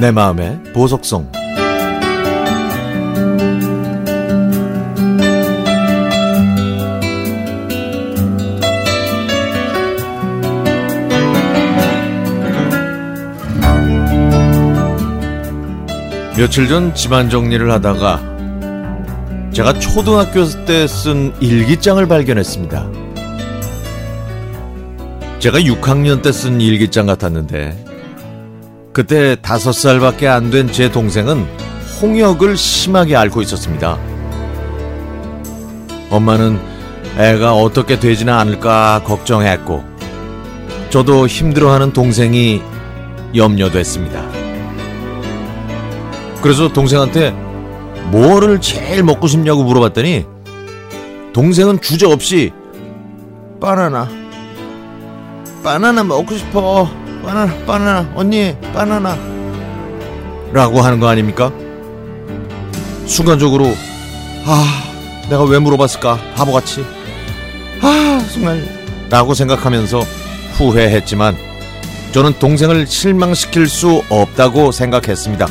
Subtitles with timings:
[0.00, 1.30] 내 마음의 보석성
[16.36, 18.20] 며칠 전 집안 정리를 하다가
[19.52, 22.88] 제가 초등학교 때 쓴 일기장을 발견했습니다.
[25.40, 27.89] 제가 6학년 때 쓴 일기장 같았는데
[28.92, 31.46] 그때 다섯 살밖에 안 된 제 동생은
[32.02, 33.98] 홍역을 심하게 앓고 있었습니다.
[36.10, 36.58] 엄마는
[37.18, 39.84] 애가 어떻게 되지는 않을까 걱정했고
[40.90, 42.62] 저도 힘들어하는 동생이
[43.34, 44.22] 염려됐습니다.
[46.42, 47.30] 그래서 동생한테
[48.10, 50.26] 뭐를 제일 먹고 싶냐고 물어봤더니
[51.32, 52.50] 동생은 주저없이
[53.60, 54.08] 바나나
[55.62, 56.88] 바나나 먹고 싶어
[57.24, 59.16] 바나나 바나나 언니 바나나
[60.52, 61.52] 라고 하는 거 아닙니까?
[63.06, 63.74] 순간적으로
[64.44, 64.82] 아
[65.28, 66.84] 내가 왜 물어봤을까 바보같이
[67.82, 68.62] 아 정말
[69.08, 70.00] 라고 생각하면서
[70.54, 71.36] 후회했지만
[72.12, 75.46] 저는 동생을 실망시킬 수 없다고 생각했습니다.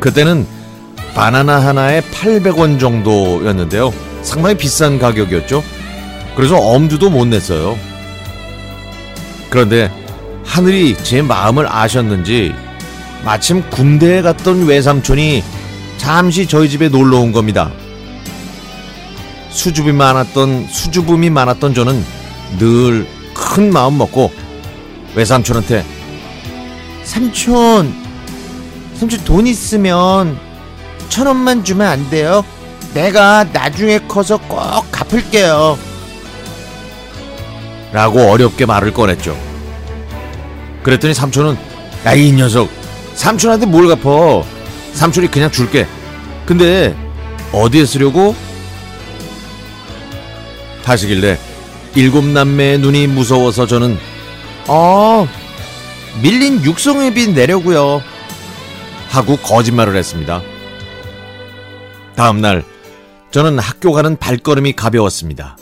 [0.00, 0.46] 그때는
[1.14, 3.92] 바나나 하나에 800원 정도였는데요.
[4.22, 5.62] 상당히 비싼 가격이었죠.
[6.36, 7.76] 그래서 엄두도 못 냈어요.
[9.50, 9.90] 그런데
[10.44, 12.54] 하늘이 제 마음을 아셨는지
[13.24, 15.42] 마침 군대에 갔던 외삼촌이
[15.98, 17.70] 잠시 저희 집에 놀러 온 겁니다.
[19.50, 22.04] 수줍이 많았던 수줍음이 많았던 저는
[22.58, 24.32] 늘 큰 마음 먹고
[25.14, 25.84] 외삼촌한테
[27.04, 27.94] 삼촌
[28.94, 30.38] 삼촌 돈 있으면
[31.08, 32.44] 천 원만 주면 안 돼요?
[32.94, 34.58] 내가 나중에 커서 꼭
[34.90, 35.78] 갚을게요.
[37.92, 39.36] 라고 어렵게 말을 꺼냈죠.
[40.82, 41.56] 그랬더니 삼촌은
[42.06, 42.68] 야 이 녀석
[43.14, 44.44] 삼촌한테 뭘 갚어
[44.92, 45.86] 삼촌이 그냥 줄게
[46.46, 46.96] 근데
[47.52, 48.34] 어디에 쓰려고?
[50.84, 51.38] 하시길래
[51.94, 53.98] 일곱 남매의 눈이 무서워서 저는
[54.68, 55.26] 어
[56.22, 58.02] 밀린 육성회비 내려고요
[59.10, 60.40] 하고 거짓말을 했습니다.
[62.16, 62.64] 다음날
[63.30, 65.56] 저는 학교 가는 발걸음이 가벼웠습니다.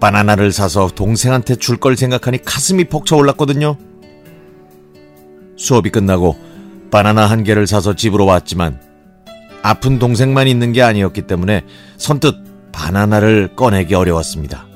[0.00, 3.76] 바나나를 사서 동생한테 줄 걸 생각하니 가슴이 벅차올랐거든요.
[5.56, 6.36] 수업이 끝나고
[6.90, 8.80] 바나나 한 개를 사서 집으로 왔지만
[9.62, 11.62] 아픈 동생만 있는 게 아니었기 때문에
[11.98, 12.34] 선뜻
[12.72, 14.66] 바나나를 꺼내기 어려웠습니다.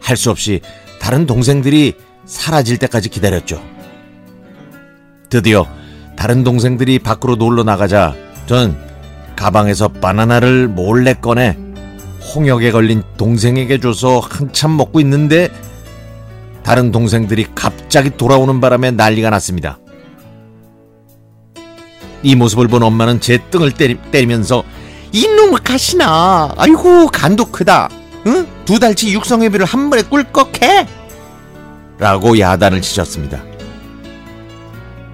[0.00, 0.60] 할 수 없이
[1.00, 1.94] 다른 동생들이
[2.24, 3.62] 사라질 때까지 기다렸죠.
[5.28, 5.66] 드디어
[6.16, 8.14] 다른 동생들이 밖으로 놀러 나가자
[8.46, 8.76] 전
[9.36, 11.56] 가방에서 바나나를 몰래 꺼내
[12.34, 15.50] 홍역에 걸린 동생에게 줘서 한참 먹고 있는데
[16.62, 19.78] 다른 동생들이 갑자기 돌아오는 바람에 난리가 났습니다.
[22.22, 24.64] 이 모습을 본 엄마는 제 등을 때리, 때리면서
[25.12, 27.88] 이놈의 가시나 아이고 간도 크다
[28.26, 28.46] 응?
[28.64, 30.86] 두 달치 육성회비를 한 번에 꿀꺽해
[31.98, 33.42] 라고 야단을 치셨습니다.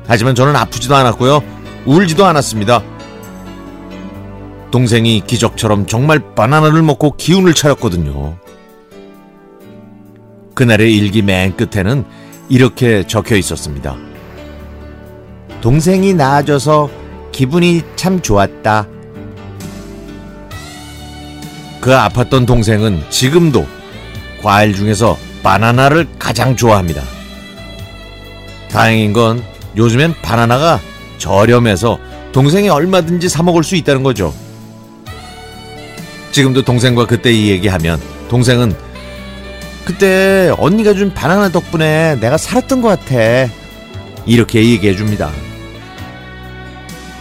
[0.06, 1.42] 하지만 저는 아프지도 않았고요
[1.86, 2.82] 울지도 않았습니다.
[4.74, 8.36] 동생이 기적처럼 정말 바나나를 먹고 기운을 차렸거든요.
[10.54, 12.04] 그날의 일기 맨 끝에는
[12.48, 13.96] 이렇게 적혀 있었습니다.
[15.60, 16.90] 동생이 나아져서
[17.30, 18.88] 기분이 참 좋았다.
[21.80, 23.64] 그 아팠던 동생은 지금도
[24.42, 27.00] 과일 중에서 바나나를 가장 좋아합니다.
[28.72, 29.40] 다행인 건
[29.76, 30.80] 요즘엔 바나나가
[31.18, 31.96] 저렴해서
[32.32, 34.34] 동생이 얼마든지 사 먹을 수 있다는 거죠.
[36.34, 38.74] 지금도 동생과 그때 이 얘기하면 동생은
[39.84, 43.48] 그때 언니가 준 바나나 덕분에 내가 살았던 것 같아.
[44.26, 45.30] 이렇게 얘기해 줍니다.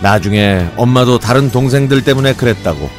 [0.02, 2.90] 나중에 엄마도 다른 동생들 때문에 그랬다고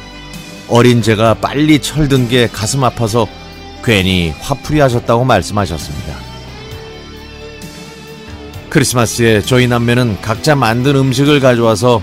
[0.69, 3.27] 어린 제가 빨리 철든 게 가슴 아파서
[3.83, 6.15] 괜히 화풀이 하셨다고 말씀하셨습니다.
[8.69, 12.01] 크리스마스에 저희 남매는 각자 만든 음식을 가져와서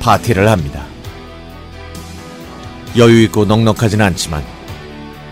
[0.00, 0.89] 파티를 합니다.
[2.96, 4.42] 여유 있고 넉넉하진 않지만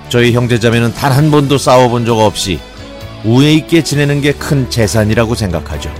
[0.08, 2.58] 저희 형제자매는 단 한 번도 싸워본 적 없이
[3.25, 5.93] 우애 있게 지내는 게 큰 재산이라고 생각하죠.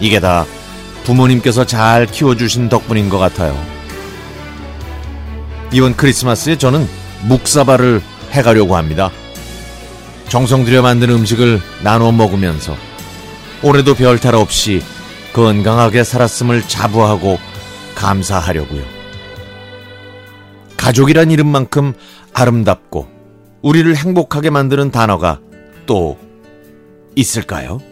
[0.00, 0.44] 이게 다
[1.04, 3.56] 부모님께서 잘 키워주신 덕분인 것 같아요.
[5.72, 6.86] 이번 크리스마스에 저는
[7.22, 8.00] 묵사발을
[8.32, 9.10] 해가려고 합니다.
[10.28, 12.76] 정성 들여 만든 음식을 나눠 먹으면서
[13.62, 14.82] 올해도 별탈 없이
[15.32, 17.38] 건강하게 살았음을 자부하고
[17.94, 18.97] 감사하려고요.
[20.88, 21.92] 가족이란 이름만큼
[22.32, 23.06] 아름답고
[23.60, 25.38] 우리를 행복하게 만드는 단어가
[25.84, 26.16] 또
[27.14, 27.82] 있을까요?